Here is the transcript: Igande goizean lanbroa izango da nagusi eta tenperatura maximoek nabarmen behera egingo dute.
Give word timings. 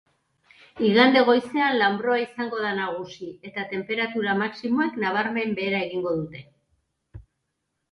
Igande 0.85 1.21
goizean 1.27 1.77
lanbroa 1.81 2.17
izango 2.21 2.63
da 2.63 2.71
nagusi 2.79 3.29
eta 3.51 3.67
tenperatura 3.75 4.35
maximoek 4.41 4.99
nabarmen 5.07 5.57
behera 5.63 5.85
egingo 5.91 6.17
dute. 6.19 6.45